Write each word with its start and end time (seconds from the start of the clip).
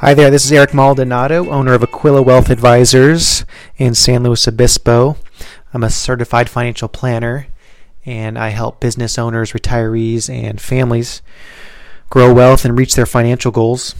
Hi 0.00 0.12
there, 0.12 0.30
this 0.30 0.44
is 0.44 0.52
Eric 0.52 0.74
Maldonado, 0.74 1.48
owner 1.48 1.72
of 1.72 1.82
Aquila 1.82 2.20
Wealth 2.20 2.50
Advisors 2.50 3.46
in 3.78 3.94
San 3.94 4.22
Luis 4.22 4.46
Obispo. 4.46 5.16
I'm 5.72 5.82
a 5.82 5.88
certified 5.88 6.50
financial 6.50 6.86
planner 6.86 7.46
and 8.04 8.38
I 8.38 8.50
help 8.50 8.78
business 8.78 9.18
owners, 9.18 9.52
retirees, 9.52 10.28
and 10.28 10.60
families 10.60 11.22
grow 12.10 12.30
wealth 12.30 12.66
and 12.66 12.76
reach 12.76 12.94
their 12.94 13.06
financial 13.06 13.50
goals. 13.50 13.94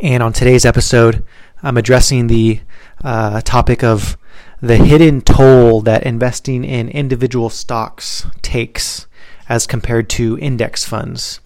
And 0.00 0.22
on 0.22 0.32
today's 0.32 0.64
episode, 0.64 1.24
I'm 1.64 1.76
addressing 1.76 2.28
the 2.28 2.60
uh, 3.02 3.40
topic 3.40 3.82
of 3.82 4.16
the 4.62 4.76
hidden 4.76 5.20
toll 5.20 5.80
that 5.80 6.04
investing 6.04 6.62
in 6.62 6.90
individual 6.90 7.50
stocks 7.50 8.24
takes 8.40 9.08
as 9.48 9.66
compared 9.66 10.08
to 10.10 10.38
index 10.38 10.84
funds. 10.84 11.40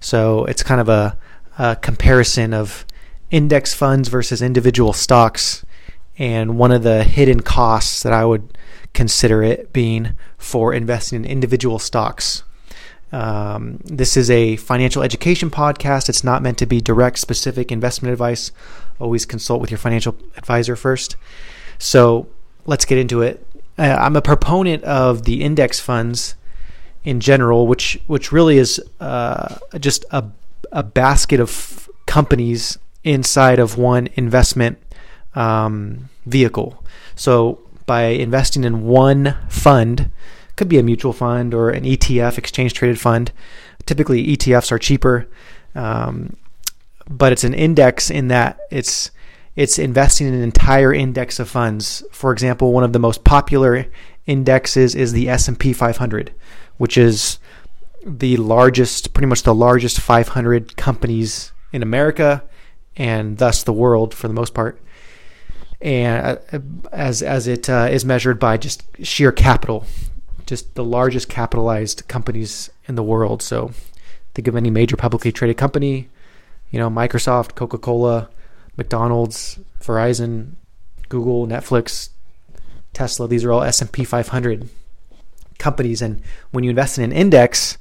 So 0.00 0.46
it's 0.46 0.62
kind 0.62 0.80
of 0.80 0.88
a, 0.88 1.18
comparison 1.80 2.54
of 2.54 2.84
index 3.30 3.74
funds 3.74 4.08
versus 4.08 4.42
individual 4.42 4.92
stocks. 4.92 5.64
And 6.18 6.58
one 6.58 6.72
of 6.72 6.82
the 6.82 7.04
hidden 7.04 7.40
costs 7.40 8.02
that 8.02 8.12
I 8.12 8.24
would 8.24 8.56
consider 8.92 9.42
it 9.42 9.72
being 9.72 10.16
for 10.36 10.74
investing 10.74 11.24
in 11.24 11.30
individual 11.30 11.78
stocks. 11.78 12.42
Um, 13.12 13.78
this 13.84 14.16
is 14.16 14.30
a 14.30 14.56
financial 14.56 15.02
education 15.02 15.50
podcast. 15.50 16.08
It's 16.08 16.24
not 16.24 16.42
meant 16.42 16.58
to 16.58 16.66
be 16.66 16.80
direct, 16.80 17.18
specific 17.18 17.70
investment 17.70 18.12
advice. 18.12 18.52
Always 18.98 19.26
consult 19.26 19.60
with 19.60 19.70
your 19.70 19.78
financial 19.78 20.16
advisor 20.36 20.76
first. 20.76 21.16
So 21.78 22.28
let's 22.64 22.84
get 22.84 22.98
into 22.98 23.20
it. 23.20 23.46
Uh, 23.78 23.96
I'm 23.98 24.16
a 24.16 24.22
proponent 24.22 24.84
of 24.84 25.24
the 25.24 25.42
index 25.42 25.80
funds 25.80 26.36
in 27.04 27.20
general, 27.20 27.66
which 27.66 27.98
which 28.06 28.32
really 28.32 28.58
is 28.58 28.80
uh, 29.00 29.56
just 29.78 30.04
a 30.10 30.24
a 30.72 30.82
basket 30.82 31.40
of 31.40 31.88
companies 32.06 32.78
inside 33.04 33.58
of 33.58 33.78
one 33.78 34.08
investment 34.14 34.78
um, 35.34 36.08
vehicle. 36.26 36.84
So 37.14 37.60
by 37.86 38.04
investing 38.04 38.64
in 38.64 38.84
one 38.84 39.36
fund, 39.48 40.10
could 40.56 40.68
be 40.68 40.78
a 40.78 40.82
mutual 40.82 41.12
fund 41.12 41.54
or 41.54 41.70
an 41.70 41.84
ETF, 41.84 42.38
exchange 42.38 42.74
traded 42.74 43.00
fund. 43.00 43.32
Typically, 43.86 44.26
ETFs 44.26 44.70
are 44.70 44.78
cheaper, 44.78 45.28
um, 45.74 46.36
but 47.08 47.32
it's 47.32 47.44
an 47.44 47.54
index 47.54 48.10
in 48.10 48.28
that 48.28 48.60
it's 48.70 49.10
it's 49.54 49.78
investing 49.78 50.26
in 50.26 50.34
an 50.34 50.42
entire 50.42 50.94
index 50.94 51.38
of 51.38 51.48
funds. 51.48 52.02
For 52.10 52.32
example, 52.32 52.72
one 52.72 52.84
of 52.84 52.92
the 52.92 52.98
most 52.98 53.24
popular 53.24 53.86
indexes 54.26 54.94
is 54.94 55.12
the 55.12 55.28
S&P 55.28 55.74
500, 55.74 56.32
which 56.78 56.96
is 56.96 57.38
the 58.04 58.36
largest, 58.36 59.12
pretty 59.12 59.26
much 59.26 59.42
the 59.42 59.54
largest 59.54 60.00
500 60.00 60.76
companies 60.76 61.52
in 61.72 61.82
America 61.82 62.44
and 62.96 63.38
thus 63.38 63.62
the 63.62 63.72
world 63.72 64.14
for 64.14 64.28
the 64.28 64.34
most 64.34 64.54
part. 64.54 64.80
And 65.80 66.38
uh, 66.52 66.58
as 66.92 67.22
as 67.22 67.48
it 67.48 67.68
uh, 67.68 67.88
is 67.90 68.04
measured 68.04 68.38
by 68.38 68.56
just 68.56 68.84
sheer 69.04 69.32
capital, 69.32 69.84
just 70.46 70.74
the 70.74 70.84
largest 70.84 71.28
capitalized 71.28 72.06
companies 72.06 72.70
in 72.86 72.94
the 72.94 73.02
world. 73.02 73.42
So 73.42 73.72
think 74.34 74.46
of 74.46 74.54
any 74.54 74.70
major 74.70 74.96
publicly 74.96 75.32
traded 75.32 75.56
company, 75.56 76.08
you 76.70 76.78
know, 76.78 76.88
Microsoft, 76.88 77.56
Coca-Cola, 77.56 78.28
McDonald's, 78.76 79.58
Verizon, 79.80 80.52
Google, 81.08 81.46
Netflix, 81.48 82.10
Tesla. 82.92 83.26
These 83.26 83.44
are 83.44 83.52
all 83.52 83.62
S&P 83.62 84.04
500 84.04 84.68
companies, 85.62 86.02
and 86.02 86.20
when 86.50 86.64
you 86.64 86.70
invest 86.70 86.98
in 86.98 87.04
an 87.04 87.12
index, 87.12 87.78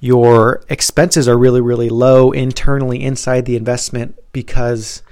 your 0.00 0.62
expenses 0.68 1.28
are 1.28 1.36
really, 1.36 1.60
really 1.60 1.88
low 1.88 2.30
internally 2.32 3.02
inside 3.02 3.44
the 3.44 3.56
investment 3.56 4.14
because 4.32 5.02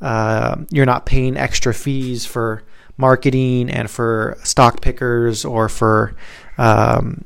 uh, 0.00 0.56
you're 0.70 0.86
not 0.86 1.06
paying 1.06 1.36
extra 1.36 1.72
fees 1.72 2.26
for 2.26 2.62
marketing 2.96 3.70
and 3.70 3.90
for 3.90 4.36
stock 4.42 4.80
pickers 4.80 5.44
or 5.44 5.68
for 5.68 6.14
um, 6.58 7.24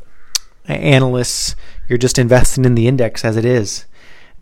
analysts. 0.67 1.57
You're 1.89 1.99
just 1.99 2.19
investing 2.19 2.65
in 2.65 2.75
the 2.75 2.89
index 2.89 3.25
as 3.25 3.37
it 3.37 3.45
is. 3.45 3.87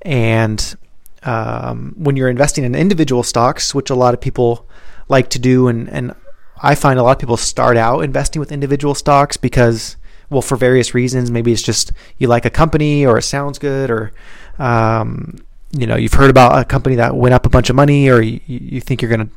And 0.03 0.77
um, 1.23 1.95
when 1.97 2.17
you're 2.17 2.29
investing 2.29 2.65
in 2.65 2.75
individual 2.75 3.23
stocks, 3.23 3.75
which 3.75 3.91
a 3.91 3.95
lot 3.95 4.15
of 4.15 4.21
people 4.21 4.67
like 5.09 5.31
to 5.31 5.39
do, 5.39 5.69
and, 5.69 5.89
and 5.89 6.15
I 6.63 6.77
find 6.77 6.99
a 6.99 7.03
lot 7.03 7.13
of 7.13 7.19
people 7.19 7.37
start 7.37 7.77
out 7.77 8.01
investing 8.01 8.39
with 8.39 8.53
individual 8.53 8.95
stocks 8.95 9.37
because, 9.37 9.97
well, 10.31 10.43
for 10.43 10.57
various 10.57 10.95
reasons. 10.95 11.31
Maybe 11.31 11.53
it's 11.53 11.61
just 11.61 11.93
you 12.19 12.29
like 12.29 12.45
a 12.45 12.51
company 12.51 13.05
or 13.05 13.19
it 13.19 13.23
sounds 13.23 13.59
good, 13.59 13.91
or 13.91 14.13
um, 14.59 15.39
you 15.73 15.87
know 15.87 15.97
you've 15.97 16.15
heard 16.15 16.31
about 16.31 16.59
a 16.59 16.65
company 16.65 16.95
that 16.97 17.17
went 17.17 17.35
up 17.35 17.47
a 17.47 17.51
bunch 17.51 17.69
of 17.69 17.77
money, 17.77 18.09
or 18.09 18.23
you, 18.23 18.41
you 18.47 18.81
think 18.81 19.03
you're 19.03 19.11
going 19.11 19.27
to 19.27 19.33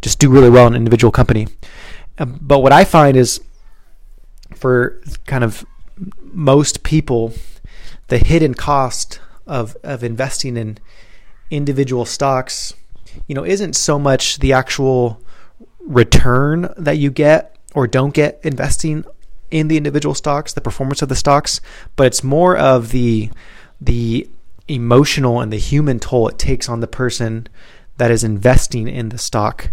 just 0.00 0.18
do 0.18 0.30
really 0.30 0.50
well 0.50 0.66
in 0.66 0.72
an 0.72 0.78
individual 0.78 1.12
company. 1.12 1.46
Um, 2.18 2.38
but 2.40 2.60
what 2.60 2.72
I 2.72 2.84
find 2.84 3.16
is, 3.16 3.40
for 4.54 5.00
kind 5.26 5.44
of 5.44 5.66
most 6.22 6.82
people, 6.82 7.34
the 8.08 8.18
hidden 8.18 8.54
cost 8.54 9.20
of 9.46 9.76
of 9.84 10.02
investing 10.02 10.56
in 10.56 10.78
individual 11.50 12.06
stocks, 12.06 12.72
you 13.26 13.34
know, 13.34 13.44
isn't 13.44 13.74
so 13.76 13.98
much 13.98 14.38
the 14.38 14.52
actual 14.54 15.20
return 15.90 16.72
that 16.76 16.96
you 16.98 17.10
get 17.10 17.56
or 17.74 17.86
don't 17.86 18.14
get 18.14 18.40
investing 18.42 19.04
in 19.50 19.68
the 19.68 19.76
individual 19.76 20.14
stocks, 20.14 20.52
the 20.52 20.60
performance 20.60 21.02
of 21.02 21.08
the 21.08 21.16
stocks, 21.16 21.60
but 21.96 22.06
it's 22.06 22.22
more 22.22 22.56
of 22.56 22.90
the 22.90 23.30
the 23.80 24.28
emotional 24.68 25.40
and 25.40 25.52
the 25.52 25.58
human 25.58 25.98
toll 25.98 26.28
it 26.28 26.38
takes 26.38 26.68
on 26.68 26.80
the 26.80 26.86
person 26.86 27.48
that 27.96 28.10
is 28.10 28.22
investing 28.22 28.86
in 28.86 29.08
the 29.08 29.18
stock. 29.18 29.72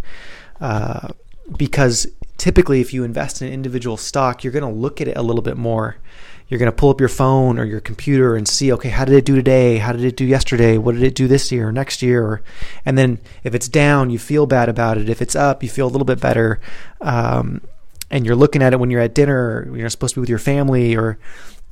Uh, 0.59 1.09
because 1.55 2.07
typically, 2.37 2.81
if 2.81 2.93
you 2.93 3.03
invest 3.03 3.41
in 3.41 3.47
an 3.47 3.53
individual 3.53 3.95
stock, 3.95 4.43
you're 4.43 4.53
going 4.53 4.63
to 4.63 4.79
look 4.79 4.99
at 4.99 5.07
it 5.07 5.15
a 5.15 5.21
little 5.21 5.43
bit 5.43 5.55
more 5.55 5.97
you're 6.47 6.59
going 6.59 6.71
to 6.71 6.75
pull 6.75 6.89
up 6.89 6.99
your 6.99 7.09
phone 7.09 7.59
or 7.59 7.65
your 7.65 7.81
computer 7.81 8.35
and 8.35 8.47
see, 8.47 8.71
okay, 8.71 8.89
how 8.89 9.03
did 9.03 9.15
it 9.15 9.25
do 9.25 9.35
today? 9.35 9.77
How 9.77 9.91
did 9.91 10.05
it 10.05 10.15
do 10.15 10.25
yesterday? 10.25 10.77
What 10.77 10.95
did 10.95 11.03
it 11.03 11.15
do 11.15 11.27
this 11.27 11.51
year 11.51 11.67
or 11.67 11.71
next 11.71 12.01
year? 12.01 12.41
And 12.85 12.97
then 12.97 13.19
if 13.43 13.53
it's 13.53 13.67
down, 13.67 14.09
you 14.09 14.17
feel 14.17 14.45
bad 14.45 14.69
about 14.69 14.97
it. 14.97 15.09
If 15.09 15.21
it's 15.21 15.35
up, 15.35 15.61
you 15.61 15.69
feel 15.69 15.87
a 15.87 15.89
little 15.91 16.05
bit 16.05 16.21
better. 16.21 16.59
Um, 17.01 17.61
and 18.09 18.25
you're 18.25 18.35
looking 18.35 18.63
at 18.63 18.71
it 18.71 18.79
when 18.79 18.89
you're 18.89 19.01
at 19.01 19.13
dinner, 19.13 19.69
you're 19.75 19.89
supposed 19.89 20.13
to 20.13 20.19
be 20.19 20.21
with 20.21 20.29
your 20.29 20.39
family, 20.39 20.95
or, 20.95 21.19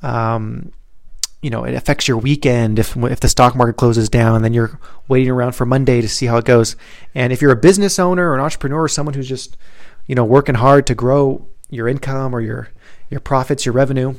um, 0.02 0.72
you 1.40 1.48
know, 1.48 1.64
it 1.64 1.74
affects 1.74 2.06
your 2.06 2.18
weekend 2.18 2.78
if 2.78 2.96
if 2.96 3.20
the 3.20 3.28
stock 3.28 3.56
market 3.56 3.78
closes 3.78 4.10
down. 4.10 4.42
Then 4.42 4.52
you're 4.52 4.78
waiting 5.08 5.30
around 5.30 5.52
for 5.52 5.64
Monday 5.64 6.02
to 6.02 6.08
see 6.08 6.26
how 6.26 6.36
it 6.36 6.44
goes. 6.44 6.76
And 7.14 7.32
if 7.32 7.40
you're 7.40 7.52
a 7.52 7.56
business 7.56 7.98
owner 7.98 8.30
or 8.30 8.34
an 8.34 8.40
entrepreneur 8.40 8.82
or 8.82 8.88
someone 8.88 9.14
who's 9.14 9.28
just, 9.28 9.56
you 10.06 10.14
know, 10.14 10.24
working 10.24 10.56
hard 10.56 10.86
to 10.88 10.94
grow 10.94 11.46
your 11.70 11.88
income 11.88 12.34
or 12.34 12.42
your 12.42 12.68
your 13.08 13.20
profits, 13.20 13.64
your 13.64 13.72
revenue, 13.72 14.14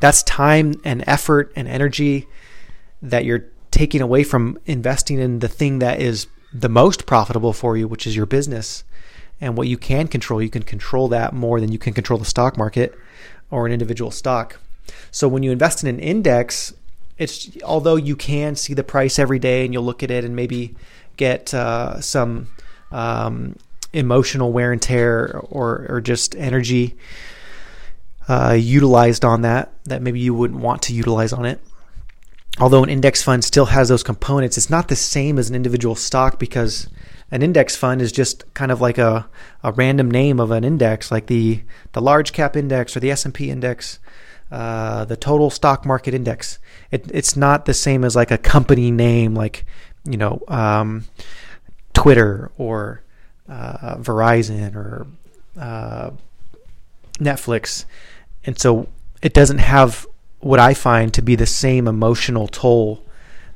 that's 0.00 0.22
time 0.22 0.74
and 0.84 1.04
effort 1.06 1.52
and 1.56 1.68
energy 1.68 2.26
that 3.00 3.24
you're 3.24 3.46
taking 3.70 4.00
away 4.00 4.22
from 4.22 4.58
investing 4.66 5.18
in 5.18 5.40
the 5.40 5.48
thing 5.48 5.78
that 5.80 6.00
is 6.00 6.26
the 6.52 6.68
most 6.68 7.06
profitable 7.06 7.52
for 7.52 7.76
you, 7.76 7.88
which 7.88 8.06
is 8.06 8.14
your 8.14 8.26
business. 8.26 8.84
And 9.40 9.56
what 9.56 9.66
you 9.66 9.76
can 9.76 10.06
control, 10.06 10.40
you 10.40 10.50
can 10.50 10.62
control 10.62 11.08
that 11.08 11.32
more 11.32 11.60
than 11.60 11.72
you 11.72 11.78
can 11.78 11.94
control 11.94 12.18
the 12.18 12.24
stock 12.24 12.56
market 12.56 12.96
or 13.50 13.66
an 13.66 13.72
individual 13.72 14.10
stock. 14.10 14.58
So 15.10 15.26
when 15.26 15.42
you 15.42 15.50
invest 15.50 15.82
in 15.82 15.88
an 15.88 15.98
index, 15.98 16.74
it's 17.18 17.50
although 17.62 17.96
you 17.96 18.14
can 18.16 18.56
see 18.56 18.74
the 18.74 18.84
price 18.84 19.18
every 19.18 19.38
day 19.38 19.64
and 19.64 19.72
you'll 19.72 19.84
look 19.84 20.02
at 20.02 20.10
it 20.10 20.24
and 20.24 20.36
maybe 20.36 20.74
get 21.16 21.52
uh, 21.54 22.00
some 22.00 22.48
um, 22.90 23.56
emotional 23.92 24.52
wear 24.52 24.72
and 24.72 24.80
tear 24.80 25.38
or, 25.50 25.86
or 25.88 26.00
just 26.00 26.34
energy 26.36 26.94
uh, 28.28 28.56
utilized 28.58 29.24
on 29.24 29.42
that 29.42 29.72
that 29.84 30.02
maybe 30.02 30.20
you 30.20 30.34
wouldn't 30.34 30.60
want 30.60 30.82
to 30.82 30.94
utilize 30.94 31.32
on 31.32 31.44
it. 31.44 31.60
Although 32.60 32.82
an 32.82 32.90
index 32.90 33.22
fund 33.22 33.44
still 33.44 33.66
has 33.66 33.88
those 33.88 34.02
components, 34.02 34.58
it's 34.58 34.70
not 34.70 34.88
the 34.88 34.96
same 34.96 35.38
as 35.38 35.48
an 35.48 35.56
individual 35.56 35.94
stock 35.94 36.38
because 36.38 36.88
an 37.30 37.42
index 37.42 37.74
fund 37.74 38.02
is 38.02 38.12
just 38.12 38.44
kind 38.52 38.70
of 38.70 38.80
like 38.80 38.98
a, 38.98 39.26
a 39.62 39.72
random 39.72 40.10
name 40.10 40.38
of 40.38 40.50
an 40.50 40.64
index, 40.64 41.10
like 41.10 41.26
the 41.26 41.62
the 41.92 42.00
large 42.02 42.32
cap 42.32 42.56
index 42.56 42.94
or 42.94 43.00
the 43.00 43.10
S 43.10 43.24
and 43.24 43.32
P 43.32 43.50
index, 43.50 43.98
uh, 44.50 45.06
the 45.06 45.16
total 45.16 45.48
stock 45.48 45.86
market 45.86 46.12
index. 46.12 46.58
It, 46.90 47.10
it's 47.12 47.34
not 47.34 47.64
the 47.64 47.72
same 47.72 48.04
as 48.04 48.14
like 48.14 48.30
a 48.30 48.36
company 48.36 48.90
name, 48.90 49.34
like 49.34 49.64
you 50.04 50.18
know 50.18 50.42
um, 50.46 51.06
Twitter 51.94 52.52
or 52.58 53.02
uh, 53.48 53.96
Verizon 53.96 54.76
or 54.76 55.06
uh, 55.58 56.10
Netflix. 57.18 57.86
And 58.44 58.58
so 58.58 58.88
it 59.22 59.32
doesn't 59.32 59.58
have 59.58 60.06
what 60.40 60.58
I 60.58 60.74
find 60.74 61.14
to 61.14 61.22
be 61.22 61.36
the 61.36 61.46
same 61.46 61.86
emotional 61.86 62.48
toll 62.48 63.04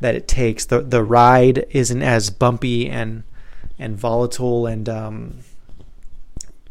that 0.01 0.15
it 0.15 0.29
takes. 0.29 0.65
The 0.65 0.81
the 0.81 1.03
ride 1.03 1.67
isn't 1.71 2.03
as 2.03 2.31
bumpy 2.31 2.89
and 2.89 3.25
and 3.79 3.97
volatile 3.97 4.67
and 4.67 4.89
um, 4.89 5.39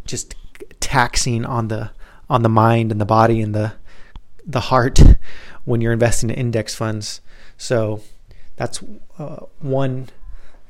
just 0.06 0.36
taxing 0.80 1.46
on 1.46 1.68
the 1.68 1.92
on 2.30 2.44
the 2.44 2.50
mind 2.50 2.92
and 2.92 3.02
the 3.02 3.06
body 3.06 3.42
and 3.42 3.54
the 3.54 3.74
the 4.46 4.62
heart 4.62 5.00
when 5.66 5.82
you're 5.82 5.94
investing 5.94 6.30
in 6.30 6.36
index 6.36 6.74
funds. 6.76 7.22
So 7.58 8.02
that's 8.56 8.82
uh, 9.18 9.38
one 9.60 10.10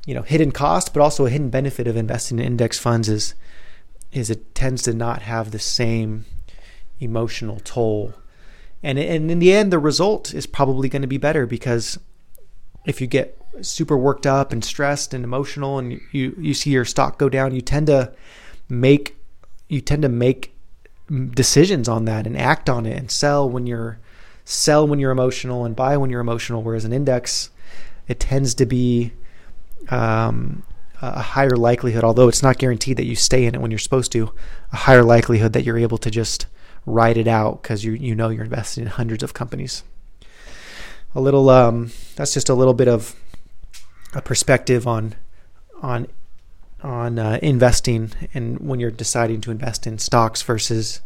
you 0.06 0.14
know 0.14 0.22
hidden 0.22 0.52
cost, 0.52 0.92
but 0.92 1.00
also 1.00 1.26
a 1.26 1.30
hidden 1.30 1.50
benefit 1.50 1.86
of 1.86 1.96
investing 1.96 2.38
in 2.38 2.44
index 2.44 2.78
funds 2.78 3.08
is 3.08 3.34
is 4.12 4.30
it 4.30 4.54
tends 4.54 4.82
to 4.82 4.94
not 4.94 5.22
have 5.22 5.50
the 5.50 5.58
same 5.58 6.24
emotional 7.00 7.60
toll. 7.60 8.14
And, 8.82 8.98
and 8.98 9.30
in 9.30 9.38
the 9.38 9.52
end, 9.52 9.72
the 9.72 9.78
result 9.78 10.34
is 10.34 10.46
probably 10.46 10.88
going 10.88 11.02
to 11.02 11.08
be 11.08 11.18
better 11.18 11.46
because 11.46 11.98
if 12.84 13.00
you 13.00 13.06
get 13.06 13.40
super 13.62 13.96
worked 13.96 14.26
up 14.26 14.52
and 14.52 14.64
stressed 14.64 15.14
and 15.14 15.24
emotional 15.24 15.78
and 15.78 16.00
you, 16.12 16.36
you 16.38 16.54
see 16.54 16.70
your 16.70 16.84
stock 16.84 17.18
go 17.18 17.28
down, 17.28 17.54
you 17.54 17.60
tend 17.60 17.86
to 17.88 18.12
make 18.68 19.16
you 19.68 19.80
tend 19.80 20.02
to 20.02 20.08
make 20.08 20.54
decisions 21.34 21.88
on 21.88 22.04
that 22.04 22.26
and 22.26 22.36
act 22.36 22.68
on 22.68 22.86
it 22.86 22.96
and 22.96 23.10
sell 23.10 23.48
when 23.48 23.66
you're 23.66 23.98
sell 24.44 24.86
when 24.86 24.98
you're 25.00 25.10
emotional 25.10 25.64
and 25.64 25.74
buy 25.74 25.96
when 25.96 26.10
you're 26.10 26.20
emotional. 26.20 26.62
Whereas 26.62 26.84
an 26.84 26.92
index, 26.92 27.50
it 28.06 28.20
tends 28.20 28.54
to 28.54 28.66
be 28.66 29.12
um, 29.88 30.62
a 31.02 31.20
higher 31.20 31.56
likelihood, 31.56 32.04
although 32.04 32.28
it's 32.28 32.42
not 32.42 32.58
guaranteed 32.58 32.96
that 32.96 33.06
you 33.06 33.16
stay 33.16 33.44
in 33.44 33.54
it 33.54 33.60
when 33.60 33.70
you're 33.70 33.78
supposed 33.78 34.12
to, 34.12 34.32
a 34.72 34.76
higher 34.76 35.02
likelihood 35.02 35.52
that 35.52 35.64
you're 35.64 35.78
able 35.78 35.98
to 35.98 36.10
just 36.10 36.46
ride 36.86 37.18
it 37.18 37.26
out 37.26 37.62
because 37.62 37.84
you 37.84 37.92
you 37.92 38.14
know 38.14 38.28
you're 38.28 38.44
investing 38.44 38.84
in 38.84 38.88
hundreds 38.88 39.22
of 39.22 39.34
companies. 39.34 39.82
A 41.14 41.20
little 41.20 41.50
um, 41.50 41.90
that's 42.14 42.32
just 42.32 42.48
a 42.48 42.54
little 42.54 42.74
bit 42.74 42.88
of 42.88 43.14
a 44.14 44.22
perspective 44.22 44.86
on 44.86 45.14
on 45.82 46.06
on 46.82 47.18
uh, 47.18 47.38
investing 47.42 48.12
and 48.32 48.58
when 48.60 48.78
you're 48.78 48.90
deciding 48.90 49.40
to 49.40 49.50
invest 49.50 49.86
in 49.86 49.98
stocks 49.98 50.42
versus 50.42 51.00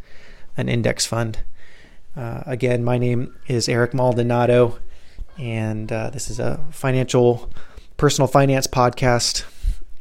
an 0.56 0.68
index 0.68 1.06
fund. 1.06 1.38
Uh, 2.16 2.42
again, 2.44 2.84
my 2.84 2.98
name 2.98 3.34
is 3.46 3.68
Eric 3.68 3.94
Maldonado, 3.94 4.78
and 5.38 5.90
uh, 5.92 6.10
this 6.10 6.28
is 6.28 6.40
a 6.40 6.60
financial 6.70 7.50
personal 7.96 8.26
finance 8.26 8.66
podcast 8.66 9.44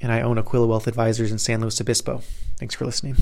and 0.01 0.11
I 0.11 0.21
own 0.21 0.37
Aquila 0.37 0.67
Wealth 0.67 0.87
Advisors 0.87 1.31
in 1.31 1.37
San 1.37 1.61
Luis 1.61 1.79
Obispo. 1.81 2.21
Thanks 2.57 2.75
for 2.75 2.85
listening. 2.85 3.15